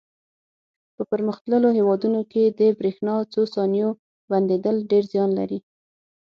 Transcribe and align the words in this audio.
په 0.95 1.01
پرمختللو 1.11 1.69
هېوادونو 1.77 2.19
کې 2.31 2.43
د 2.59 2.61
برېښنا 2.79 3.15
څو 3.33 3.41
ثانیو 3.53 3.89
بندېدل 4.31 4.75
ډېر 4.91 5.03
زیان 5.11 5.29
لري. 5.39 5.59